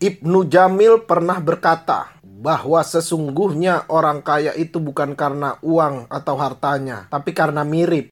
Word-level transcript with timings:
Ibnu 0.00 0.48
Jamil 0.48 1.04
pernah 1.04 1.44
berkata 1.44 2.16
bahwa 2.24 2.80
sesungguhnya 2.80 3.84
orang 3.92 4.24
kaya 4.24 4.56
itu 4.56 4.80
bukan 4.80 5.12
karena 5.12 5.60
uang 5.60 6.08
atau 6.08 6.40
hartanya, 6.40 7.04
tapi 7.12 7.36
karena 7.36 7.68
mirip. 7.68 8.08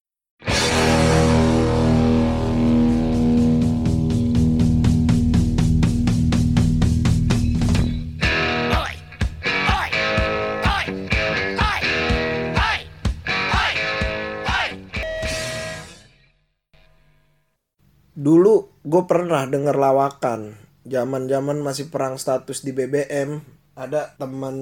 Dulu 18.12 18.84
gue 18.84 19.02
pernah 19.08 19.48
denger 19.48 19.72
lawakan 19.72 20.67
zaman-zaman 20.88 21.60
masih 21.60 21.92
perang 21.92 22.16
status 22.16 22.64
di 22.64 22.72
BBM 22.72 23.40
ada 23.78 24.10
teman 24.18 24.56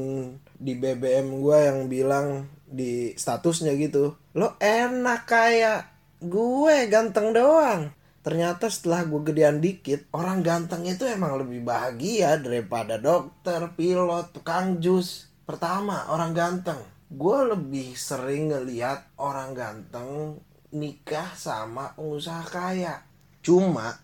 di 0.60 0.76
BBM 0.76 1.40
gue 1.40 1.58
yang 1.62 1.78
bilang 1.88 2.50
di 2.68 3.16
statusnya 3.16 3.72
gitu 3.80 4.12
lo 4.36 4.60
enak 4.60 5.24
kayak 5.24 5.96
gue 6.20 6.88
ganteng 6.88 7.36
doang. 7.36 7.92
Ternyata 8.24 8.66
setelah 8.66 9.06
gue 9.06 9.22
gedean 9.22 9.62
dikit 9.62 10.10
orang 10.10 10.42
ganteng 10.42 10.82
itu 10.82 11.06
emang 11.06 11.38
lebih 11.38 11.62
bahagia 11.62 12.40
daripada 12.40 12.98
dokter 12.98 13.70
pilot 13.78 14.34
tukang 14.34 14.82
jus. 14.82 15.30
Pertama 15.46 16.10
orang 16.10 16.34
ganteng. 16.34 16.80
Gue 17.06 17.54
lebih 17.54 17.94
sering 17.94 18.50
ngeliat 18.50 19.14
orang 19.22 19.54
ganteng 19.54 20.42
nikah 20.74 21.30
sama 21.38 21.94
pengusaha 21.94 22.42
kaya. 22.50 23.06
Cuma 23.46 23.94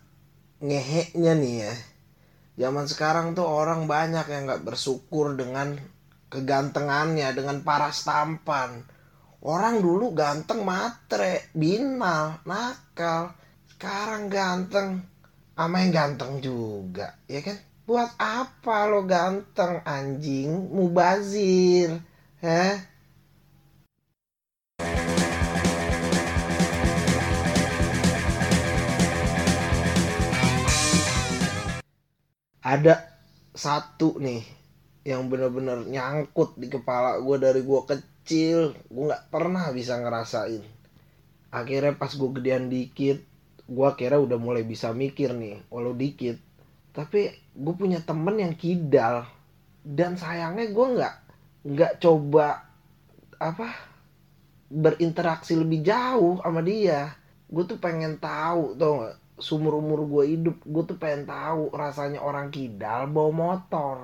ngeheknya 0.63 1.35
nih 1.35 1.55
ya. 1.67 1.73
Zaman 2.53 2.85
sekarang 2.85 3.33
tuh 3.33 3.49
orang 3.49 3.89
banyak 3.89 4.29
yang 4.29 4.45
nggak 4.45 4.61
bersyukur 4.61 5.33
dengan 5.33 5.73
kegantengannya, 6.29 7.33
dengan 7.33 7.65
paras 7.65 8.05
tampan. 8.05 8.85
Orang 9.41 9.81
dulu 9.81 10.13
ganteng 10.13 10.61
matre, 10.61 11.49
binal, 11.57 12.39
nakal. 12.45 13.33
Sekarang 13.73 14.29
ganteng, 14.29 15.01
ama 15.57 15.83
yang 15.83 15.91
ganteng 15.91 16.39
juga, 16.39 17.17
ya 17.25 17.41
kan? 17.41 17.57
Buat 17.83 18.15
apa 18.15 18.87
lo 18.87 19.03
ganteng 19.03 19.83
anjing, 19.83 20.71
mubazir, 20.71 21.99
heh? 22.39 22.92
Ada 32.63 33.03
satu 33.53 34.17
nih 34.17 34.41
yang 35.03 35.27
bener-bener 35.27 35.83
nyangkut 35.83 36.55
di 36.55 36.71
kepala 36.71 37.19
gue 37.19 37.37
dari 37.37 37.61
gue 37.61 37.81
kecil. 37.83 38.71
Gue 38.87 39.03
nggak 39.11 39.27
pernah 39.29 39.67
bisa 39.75 39.99
ngerasain. 39.99 40.63
Akhirnya 41.51 41.93
pas 41.99 42.15
gue 42.15 42.29
gedean 42.39 42.71
dikit 42.71 43.19
gue 43.63 43.89
kira 43.95 44.19
udah 44.19 44.35
mulai 44.35 44.67
bisa 44.67 44.91
mikir 44.91 45.31
nih 45.35 45.63
walau 45.71 45.95
dikit. 45.95 46.39
Tapi 46.91 47.31
gue 47.55 47.73
punya 47.75 48.03
temen 48.03 48.35
yang 48.39 48.55
kidal 48.55 49.27
dan 49.83 50.15
sayangnya 50.15 50.71
gue 50.71 50.87
nggak 50.99 51.15
nggak 51.63 51.93
coba 51.99 52.67
apa 53.39 53.67
berinteraksi 54.71 55.55
lebih 55.55 55.83
jauh 55.83 56.39
sama 56.43 56.63
dia. 56.63 57.15
Gue 57.47 57.63
tuh 57.69 57.77
pengen 57.77 58.17
tahu 58.17 58.75
tau 58.75 59.05
gak 59.05 59.17
sumur 59.37 59.81
umur 59.81 60.05
gue 60.05 60.37
hidup 60.37 60.57
gue 60.61 60.83
tuh 60.85 60.97
pengen 60.97 61.25
tahu 61.25 61.73
rasanya 61.73 62.21
orang 62.21 62.53
kidal 62.53 63.09
bawa 63.09 63.31
motor. 63.33 63.97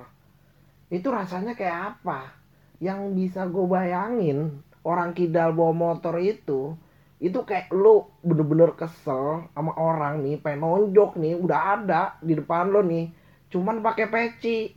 Itu 0.89 1.13
rasanya 1.13 1.53
kayak 1.53 1.97
apa? 1.97 2.33
Yang 2.81 2.99
bisa 3.13 3.45
gue 3.45 3.65
bayangin 3.69 4.63
orang 4.81 5.13
kidal 5.13 5.53
bawa 5.53 5.73
motor 5.75 6.17
itu 6.17 6.73
itu 7.19 7.35
kayak 7.43 7.67
lu 7.75 8.07
bener-bener 8.23 8.71
kesel 8.79 9.51
sama 9.51 9.75
orang 9.75 10.23
nih 10.23 10.39
pengen 10.39 10.63
nonjok 10.63 11.19
nih 11.19 11.35
udah 11.35 11.59
ada 11.75 12.15
di 12.23 12.31
depan 12.31 12.71
lo 12.71 12.79
nih 12.79 13.11
cuman 13.51 13.83
pakai 13.83 14.07
peci 14.07 14.71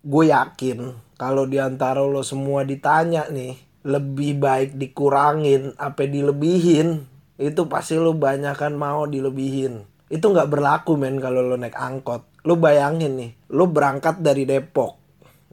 gue 0.00 0.32
yakin 0.32 0.96
kalau 1.20 1.44
di 1.44 1.60
antara 1.60 2.00
lo 2.00 2.24
semua 2.24 2.64
ditanya 2.64 3.28
nih 3.28 3.56
lebih 3.84 4.40
baik 4.40 4.76
dikurangin 4.76 5.76
apa 5.76 6.04
dilebihin 6.04 7.10
itu 7.40 7.72
pasti 7.72 7.96
lo 7.96 8.12
banyak 8.12 8.52
kan 8.52 8.76
mau 8.76 9.08
dilebihin. 9.08 9.88
Itu 10.12 10.28
nggak 10.28 10.52
berlaku 10.52 11.00
men 11.00 11.16
kalau 11.16 11.40
lo 11.40 11.56
naik 11.56 11.72
angkot. 11.72 12.28
Lo 12.44 12.60
bayangin 12.60 13.16
nih 13.16 13.32
lo 13.48 13.72
berangkat 13.72 14.20
dari 14.20 14.44
Depok 14.44 15.00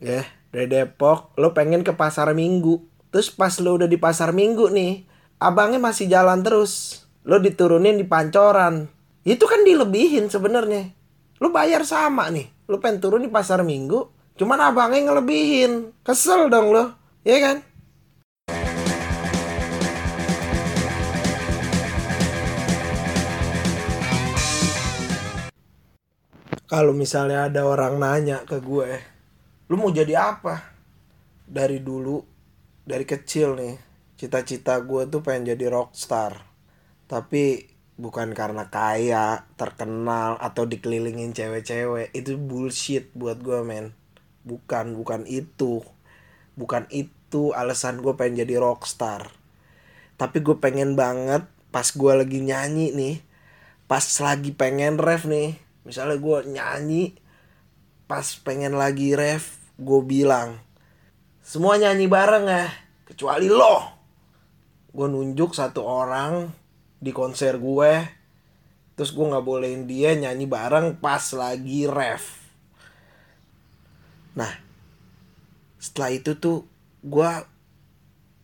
ya. 0.03 0.19
Dari 0.52 0.68
Depok 0.68 1.31
lo 1.40 1.56
pengen 1.56 1.88
ke 1.88 1.96
pasar 1.96 2.35
Minggu. 2.35 2.84
Terus 3.08 3.31
pas 3.31 3.56
lo 3.64 3.79
udah 3.79 3.88
di 3.88 3.96
pasar 3.96 4.35
Minggu 4.35 4.68
nih 4.68 5.08
abangnya 5.40 5.79
masih 5.79 6.12
jalan 6.12 6.44
terus. 6.44 7.03
Lo 7.24 7.40
diturunin 7.40 7.96
di 7.96 8.03
Pancoran. 8.03 8.91
Itu 9.24 9.47
kan 9.47 9.64
dilebihin 9.64 10.28
sebenarnya. 10.28 10.91
Lo 11.40 11.56
bayar 11.56 11.88
sama 11.88 12.28
nih. 12.28 12.52
Lo 12.68 12.84
pengen 12.84 13.00
turun 13.00 13.24
di 13.24 13.31
pasar 13.31 13.64
Minggu 13.64 14.16
Cuman 14.38 14.62
abangnya 14.62 15.09
ngelebihin. 15.09 15.98
Kesel 16.06 16.53
dong 16.53 16.70
lo. 16.70 16.94
Ya 17.25 17.42
kan? 17.42 17.66
Kalau 26.70 26.94
misalnya 26.94 27.50
ada 27.50 27.66
orang 27.66 27.97
nanya 27.97 28.46
ke 28.46 28.62
gue, 28.62 29.02
lu 29.72 29.76
mau 29.80 29.90
jadi 29.90 30.20
apa? 30.20 30.78
Dari 31.47 31.81
dulu, 31.81 32.22
dari 32.86 33.08
kecil 33.08 33.58
nih, 33.58 33.76
cita-cita 34.20 34.78
gue 34.86 35.09
tuh 35.09 35.26
pengen 35.26 35.58
jadi 35.58 35.74
rockstar. 35.74 36.46
Tapi 37.09 37.66
bukan 37.96 38.36
karena 38.38 38.70
kaya, 38.70 39.47
terkenal, 39.58 40.38
atau 40.38 40.68
dikelilingin 40.68 41.34
cewek-cewek. 41.34 42.14
Itu 42.14 42.38
bullshit 42.38 43.16
buat 43.16 43.40
gue 43.42 43.64
men 43.64 43.97
bukan 44.47 44.96
bukan 44.96 45.28
itu. 45.28 45.84
Bukan 46.56 46.88
itu 46.90 47.52
alasan 47.52 48.00
gue 48.00 48.16
pengen 48.16 48.47
jadi 48.47 48.63
rockstar. 48.63 49.28
Tapi 50.16 50.40
gue 50.40 50.56
pengen 50.58 50.96
banget 50.96 51.44
pas 51.69 51.85
gue 51.85 52.13
lagi 52.16 52.40
nyanyi 52.40 52.96
nih 52.96 53.16
pas 53.91 54.03
lagi 54.24 54.56
pengen 54.56 54.96
ref 54.96 55.28
nih. 55.28 55.59
Misalnya 55.84 56.18
gue 56.18 56.38
nyanyi 56.56 57.03
pas 58.08 58.24
pengen 58.41 58.80
lagi 58.80 59.13
ref 59.13 59.59
gue 59.75 60.02
bilang 60.08 60.58
semua 61.44 61.75
nyanyi 61.75 62.08
bareng 62.08 62.47
ya 62.47 62.68
kecuali 63.08 63.52
lo. 63.52 63.84
Gue 64.96 65.08
nunjuk 65.12 65.53
satu 65.53 65.84
orang 65.84 66.50
di 66.97 67.14
konser 67.14 67.62
gue 67.62 67.94
terus 68.97 69.14
gue 69.14 69.29
nggak 69.29 69.46
bolehin 69.46 69.85
dia 69.85 70.18
nyanyi 70.18 70.50
bareng 70.50 70.97
pas 70.97 71.22
lagi 71.38 71.85
ref 71.85 72.47
Nah, 74.38 74.53
setelah 75.81 76.14
itu 76.14 76.38
tuh 76.38 76.70
gue 77.02 77.31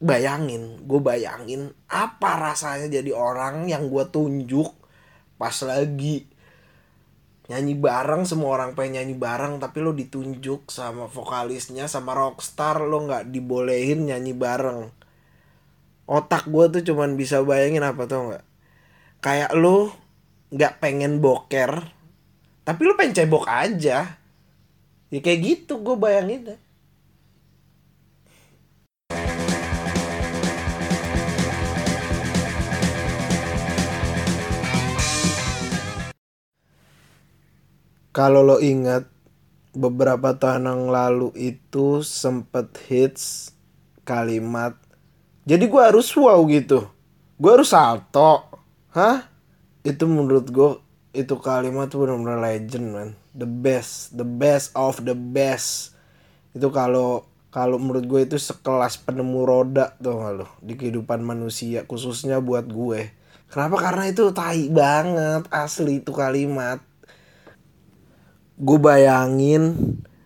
bayangin, 0.02 0.82
gue 0.84 1.00
bayangin 1.00 1.70
apa 1.88 2.42
rasanya 2.52 2.90
jadi 2.90 3.14
orang 3.14 3.70
yang 3.70 3.88
gue 3.88 4.04
tunjuk 4.10 4.74
pas 5.38 5.54
lagi 5.66 6.26
nyanyi 7.52 7.76
bareng 7.76 8.24
semua 8.24 8.56
orang 8.56 8.72
pengen 8.72 9.04
nyanyi 9.04 9.16
bareng 9.20 9.60
tapi 9.60 9.84
lo 9.84 9.92
ditunjuk 9.92 10.72
sama 10.72 11.12
vokalisnya 11.12 11.92
sama 11.92 12.16
rockstar 12.16 12.80
lo 12.82 13.04
nggak 13.04 13.30
dibolehin 13.30 14.10
nyanyi 14.10 14.34
bareng. 14.34 14.90
Otak 16.08 16.50
gue 16.52 16.66
tuh 16.80 16.82
cuman 16.92 17.16
bisa 17.16 17.44
bayangin 17.44 17.84
apa 17.84 18.08
tuh 18.08 18.32
nggak? 18.32 18.46
Kayak 19.24 19.52
lo 19.56 19.92
nggak 20.54 20.74
pengen 20.80 21.18
boker 21.18 21.90
tapi 22.64 22.82
lo 22.88 22.96
pengen 22.96 23.18
cebok 23.18 23.50
aja 23.50 24.23
ya 25.14 25.22
kayak 25.22 25.40
gitu 25.46 25.78
gue 25.78 25.94
bayangin 25.94 26.42
deh 26.50 26.60
kalau 38.10 38.42
lo 38.42 38.58
ingat 38.58 39.06
beberapa 39.78 40.34
tahun 40.34 40.66
yang 40.66 40.84
lalu 40.90 41.30
itu 41.38 42.02
sempet 42.02 42.74
hits 42.90 43.54
kalimat 44.02 44.74
jadi 45.44 45.68
gue 45.68 45.82
harus 45.84 46.08
wow 46.16 46.40
gitu. 46.48 46.88
Gue 47.36 47.52
harus 47.52 47.76
salto. 47.76 48.48
Hah? 48.96 49.28
Itu 49.84 50.08
menurut 50.08 50.48
gue 50.48 50.80
itu 51.14 51.38
kalimat 51.38 51.94
tuh 51.94 52.04
benar-benar 52.04 52.42
legend 52.42 52.88
man. 52.90 53.10
The 53.38 53.46
best 53.46 54.18
the 54.18 54.26
best 54.26 54.74
of 54.74 55.06
the 55.06 55.14
best. 55.14 55.94
Itu 56.58 56.74
kalau 56.74 57.30
kalau 57.54 57.78
menurut 57.78 58.10
gue 58.10 58.22
itu 58.26 58.38
sekelas 58.42 58.98
penemu 59.06 59.46
roda 59.46 59.94
tuh 60.02 60.18
gak 60.18 60.34
lo 60.34 60.48
di 60.58 60.74
kehidupan 60.74 61.22
manusia 61.22 61.86
khususnya 61.86 62.42
buat 62.42 62.66
gue. 62.66 63.14
Kenapa? 63.54 63.78
Karena 63.78 64.10
itu 64.10 64.34
tai 64.34 64.74
banget 64.74 65.46
asli 65.54 66.02
itu 66.02 66.10
kalimat. 66.10 66.82
Gue 68.58 68.82
bayangin 68.82 69.78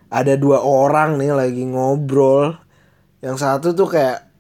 ada 0.08 0.40
dua 0.40 0.64
orang 0.64 1.20
nih 1.20 1.36
lagi 1.36 1.68
ngobrol. 1.68 2.56
Yang 3.20 3.44
satu 3.44 3.76
tuh 3.76 3.92
kayak 3.92 4.32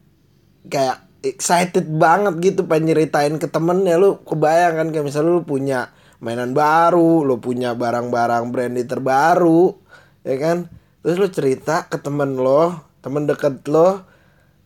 kayak 0.71 1.03
excited 1.27 1.91
banget 1.91 2.39
gitu 2.39 2.63
pengen 2.63 2.95
nyeritain 2.95 3.35
ke 3.35 3.51
temennya. 3.51 3.99
Lu 3.99 4.23
kebayang 4.23 4.79
kan 4.79 4.87
kayak 4.95 5.11
misalnya 5.11 5.35
lu 5.35 5.43
punya 5.43 5.91
mainan 6.17 6.53
baru 6.53 7.21
lu 7.21 7.37
punya 7.37 7.77
barang-barang 7.77 8.49
brandy 8.49 8.83
terbaru 8.83 9.77
ya 10.25 10.35
kan? 10.37 10.57
Terus 11.05 11.15
lu 11.21 11.27
cerita 11.29 11.85
ke 11.87 12.01
temen 12.01 12.35
lo 12.35 12.75
temen 12.99 13.23
deket 13.23 13.63
lo 13.71 14.03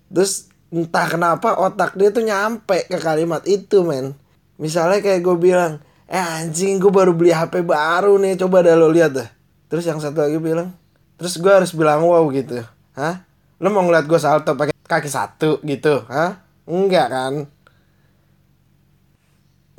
terus 0.10 0.50
entah 0.72 1.06
kenapa 1.06 1.60
otak 1.60 2.00
dia 2.00 2.10
tuh 2.10 2.24
nyampe 2.24 2.88
ke 2.88 2.98
kalimat 2.98 3.44
itu 3.46 3.84
men. 3.84 4.16
Misalnya 4.56 5.04
kayak 5.04 5.22
gue 5.22 5.36
bilang 5.38 5.84
eh 6.08 6.20
anjing 6.20 6.80
gue 6.80 6.92
baru 6.92 7.16
beli 7.16 7.32
HP 7.32 7.64
baru 7.64 8.20
nih 8.20 8.40
coba 8.40 8.64
dah 8.64 8.76
lo 8.76 8.88
lihat 8.90 9.12
dah. 9.16 9.30
Terus 9.68 9.88
yang 9.88 10.00
satu 10.00 10.24
lagi 10.24 10.40
bilang 10.40 10.76
terus 11.20 11.38
gue 11.38 11.52
harus 11.52 11.72
bilang 11.76 12.04
wow 12.08 12.24
gitu. 12.34 12.64
Hah? 12.98 13.24
Lo 13.62 13.70
mau 13.70 13.86
ngeliat 13.86 14.10
gue 14.10 14.20
salto 14.20 14.58
pakai 14.58 14.74
kaki 14.74 15.10
satu 15.12 15.62
gitu. 15.62 16.04
Hah? 16.08 16.42
Enggak 16.66 17.08
kan 17.12 17.34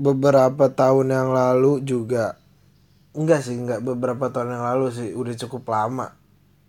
beberapa 0.03 0.67
tahun 0.75 1.15
yang 1.15 1.31
lalu 1.31 1.87
juga. 1.87 2.43
Enggak 3.15 3.47
sih 3.47 3.55
enggak 3.55 3.87
beberapa 3.87 4.35
tahun 4.35 4.59
yang 4.59 4.65
lalu 4.67 4.91
sih. 4.91 5.15
Udah 5.15 5.39
cukup 5.47 5.71
lama 5.71 6.19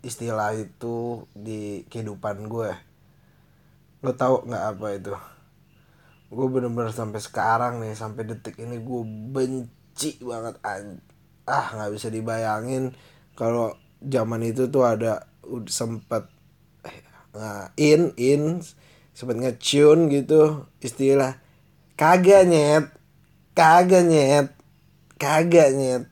istilah 0.06 0.54
itu 0.54 1.26
di 1.34 1.82
kehidupan 1.90 2.46
gue. 2.46 2.70
Lo 4.06 4.14
tau 4.14 4.46
nggak 4.46 4.64
apa 4.76 4.86
itu? 4.94 5.14
Gue 6.30 6.46
bener-bener 6.46 6.94
sampai 6.94 7.18
sekarang 7.18 7.82
nih 7.82 7.98
sampai 7.98 8.22
detik 8.22 8.54
ini 8.62 8.78
gue 8.78 9.02
benci 9.34 10.20
banget 10.22 10.60
ah 11.44 11.66
nggak 11.76 11.92
bisa 11.92 12.08
dibayangin 12.08 12.96
kalau 13.36 13.76
zaman 14.00 14.40
itu 14.44 14.68
tuh 14.72 14.84
ada 14.88 15.28
sempet 15.68 16.24
eh, 17.36 17.66
in 17.76 18.16
in 18.16 18.62
sempet 19.16 19.36
ngecune 19.42 20.12
gitu 20.12 20.70
istilah. 20.78 21.40
Kagak 21.94 22.50
nyet 22.50 23.03
kagak 23.54 24.04
nyet. 24.04 24.50
Kagak 25.16 25.70
nyet. 25.78 26.04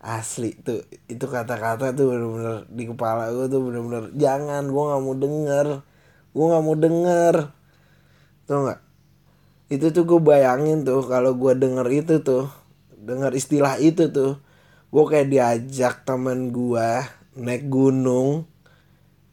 Asli 0.00 0.56
tuh. 0.62 0.86
Itu 1.10 1.26
kata-kata 1.26 1.92
tuh 1.92 2.14
bener-bener 2.14 2.64
di 2.70 2.88
kepala 2.88 3.28
gue 3.34 3.50
tuh 3.50 3.60
bener-bener 3.60 4.14
jangan 4.16 4.70
gue 4.70 4.82
nggak 4.86 5.02
mau 5.02 5.16
denger. 5.18 5.66
Gue 6.30 6.44
nggak 6.46 6.64
mau 6.64 6.76
denger. 6.78 7.34
Tuh 8.46 8.56
nggak? 8.64 8.80
Itu 9.70 9.86
tuh 9.90 10.04
gue 10.06 10.20
bayangin 10.22 10.86
tuh 10.86 11.02
kalau 11.04 11.34
gue 11.36 11.52
denger 11.58 11.86
itu 11.90 12.22
tuh 12.22 12.48
denger 12.94 13.34
istilah 13.34 13.76
itu 13.82 14.08
tuh 14.10 14.38
gue 14.90 15.04
kayak 15.06 15.28
diajak 15.30 16.02
temen 16.02 16.50
gue 16.50 16.88
naik 17.38 17.70
gunung 17.70 18.50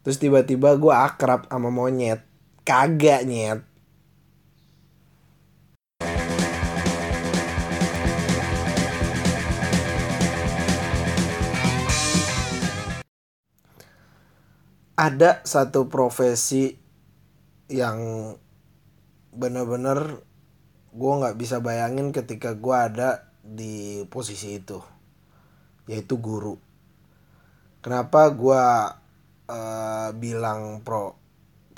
terus 0.06 0.22
tiba-tiba 0.22 0.78
gue 0.78 0.94
akrab 0.94 1.46
sama 1.46 1.70
monyet. 1.70 2.22
Kagak 2.66 3.24
nyet 3.24 3.64
ada 14.98 15.46
satu 15.46 15.86
profesi 15.86 16.74
yang 17.70 18.34
bener-bener 19.30 20.26
gue 20.90 21.12
nggak 21.22 21.38
bisa 21.38 21.62
bayangin 21.62 22.10
ketika 22.10 22.58
gue 22.58 22.74
ada 22.74 23.30
di 23.38 24.02
posisi 24.10 24.58
itu 24.58 24.82
yaitu 25.86 26.18
guru. 26.18 26.58
Kenapa 27.78 28.26
gue 28.34 28.64
uh, 29.46 30.10
bilang 30.18 30.82
pro 30.82 31.14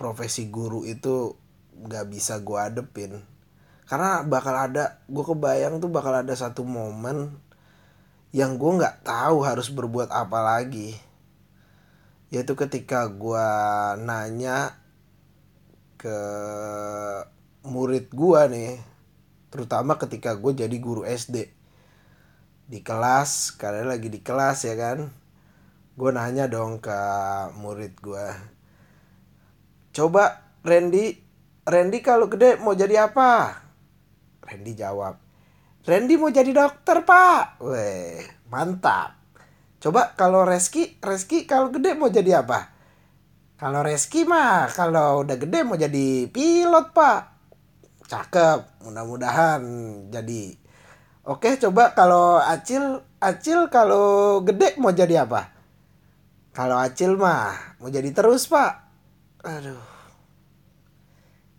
profesi 0.00 0.48
guru 0.48 0.88
itu 0.88 1.36
nggak 1.76 2.08
bisa 2.08 2.40
gue 2.40 2.56
adepin 2.56 3.20
karena 3.84 4.24
bakal 4.24 4.56
ada 4.56 5.04
gue 5.12 5.24
kebayang 5.24 5.76
tuh 5.76 5.92
bakal 5.92 6.16
ada 6.16 6.32
satu 6.32 6.64
momen 6.64 7.36
yang 8.32 8.56
gue 8.56 8.70
nggak 8.80 9.04
tahu 9.04 9.44
harus 9.44 9.68
berbuat 9.68 10.08
apa 10.08 10.40
lagi 10.40 10.96
yaitu 12.30 12.54
ketika 12.54 13.10
gue 13.10 13.48
nanya 14.06 14.78
ke 15.98 16.18
murid 17.66 18.08
gue 18.14 18.40
nih 18.48 18.72
terutama 19.50 19.98
ketika 19.98 20.38
gue 20.38 20.54
jadi 20.54 20.76
guru 20.78 21.02
SD 21.02 21.50
di 22.70 22.80
kelas 22.86 23.58
karena 23.58 23.98
lagi 23.98 24.06
di 24.06 24.22
kelas 24.22 24.62
ya 24.62 24.78
kan? 24.78 25.10
Gue 25.98 26.10
nanya 26.14 26.46
dong 26.46 26.78
ke 26.78 27.00
murid 27.58 27.98
gue 27.98 28.26
coba 29.90 30.54
Randy 30.62 31.18
Randy 31.66 31.98
kalau 32.00 32.30
gede 32.30 32.56
mau 32.62 32.72
jadi 32.78 33.10
apa? 33.10 33.58
Randy 34.46 34.72
jawab 34.78 35.18
Randy 35.84 36.14
mau 36.16 36.30
jadi 36.30 36.54
dokter 36.54 37.02
pak. 37.02 37.58
Weh 37.60 38.22
mantap 38.48 39.19
Coba 39.80 40.12
kalau 40.12 40.44
Reski, 40.44 41.00
Reski 41.00 41.48
kalau 41.48 41.72
gede 41.72 41.96
mau 41.96 42.12
jadi 42.12 42.44
apa? 42.44 42.68
Kalau 43.56 43.80
Reski 43.80 44.28
mah 44.28 44.68
kalau 44.76 45.24
udah 45.24 45.40
gede 45.40 45.64
mau 45.64 45.80
jadi 45.80 46.28
pilot 46.28 46.92
pak. 46.92 47.20
Cakep, 48.04 48.84
mudah-mudahan 48.84 49.60
jadi. 50.12 50.52
Oke 51.24 51.56
coba 51.56 51.96
kalau 51.96 52.36
Acil, 52.36 53.00
Acil 53.20 53.72
kalau 53.72 54.40
gede 54.44 54.76
mau 54.76 54.92
jadi 54.92 55.24
apa? 55.24 55.48
Kalau 56.52 56.76
Acil 56.76 57.16
mah 57.16 57.80
mau 57.80 57.88
jadi 57.88 58.12
terus 58.12 58.52
pak. 58.52 58.84
Aduh. 59.48 59.80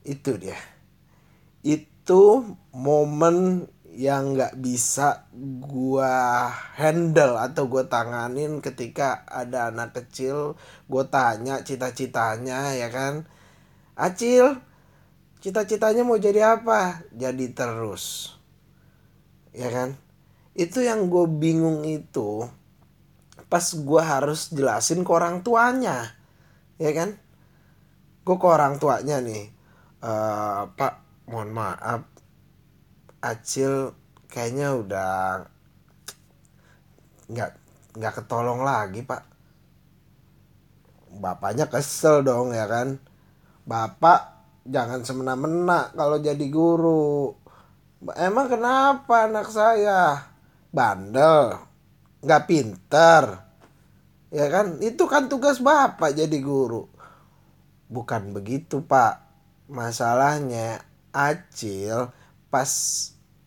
Itu 0.06 0.38
dia. 0.38 0.58
Itu 1.66 2.54
momen 2.74 3.66
yang 3.92 4.36
nggak 4.36 4.56
bisa 4.64 5.28
gua 5.60 6.48
handle 6.80 7.36
atau 7.36 7.68
gua 7.68 7.86
tanganin 7.92 8.64
ketika 8.64 9.28
ada 9.28 9.68
anak 9.68 9.92
kecil 9.96 10.56
gua 10.88 11.08
tanya 11.12 11.60
cita-citanya 11.62 12.76
ya 12.76 12.88
kan? 12.88 13.28
Acil 14.00 14.60
cita-citanya 15.44 16.08
mau 16.08 16.16
jadi 16.16 16.58
apa? 16.58 17.04
Jadi 17.12 17.52
terus. 17.52 18.36
Ya 19.52 19.68
kan? 19.68 20.00
Itu 20.56 20.80
yang 20.84 21.12
gue 21.12 21.28
bingung 21.28 21.84
itu 21.84 22.48
pas 23.52 23.66
gua 23.84 24.20
harus 24.20 24.52
jelasin 24.52 25.04
ke 25.04 25.12
orang 25.12 25.44
tuanya. 25.44 26.16
Ya 26.80 26.96
kan? 26.96 27.20
Gue 28.24 28.38
ke 28.40 28.48
orang 28.48 28.80
tuanya 28.80 29.20
nih 29.20 29.62
uh, 30.02 30.68
pak 30.74 30.94
mohon 31.30 31.54
maaf 31.54 32.02
Acil 33.22 33.94
kayaknya 34.26 34.74
udah 34.82 35.46
nggak 37.30 37.52
nggak 38.02 38.14
ketolong 38.18 38.66
lagi 38.66 39.06
pak. 39.06 39.22
Bapaknya 41.22 41.70
kesel 41.70 42.26
dong 42.26 42.50
ya 42.50 42.66
kan? 42.66 42.98
Bapak 43.70 44.42
jangan 44.66 45.06
semena-mena 45.06 45.94
kalau 45.94 46.18
jadi 46.18 46.46
guru. 46.50 47.38
Emang 48.18 48.50
kenapa 48.50 49.30
anak 49.30 49.54
saya? 49.54 50.34
Bandel 50.74 51.62
nggak 52.26 52.46
pinter 52.50 53.24
ya 54.34 54.50
kan? 54.50 54.82
Itu 54.82 55.06
kan 55.06 55.30
tugas 55.30 55.62
bapak 55.62 56.18
jadi 56.18 56.38
guru. 56.42 56.90
Bukan 57.86 58.34
begitu 58.34 58.82
pak. 58.82 59.30
Masalahnya 59.70 60.82
Acil 61.14 62.12
pas 62.52 62.70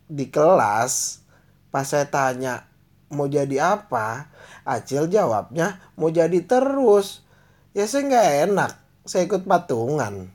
di 0.09 0.27
kelas 0.27 1.23
pas 1.71 1.85
saya 1.87 2.09
tanya 2.09 2.67
mau 3.13 3.31
jadi 3.31 3.79
apa? 3.79 4.27
Acil 4.65 5.07
jawabnya 5.07 5.79
mau 5.95 6.09
jadi 6.11 6.41
terus. 6.43 7.21
Ya 7.71 7.85
saya 7.87 8.09
nggak 8.09 8.29
enak 8.49 8.71
saya 9.05 9.29
ikut 9.29 9.45
patungan 9.45 10.34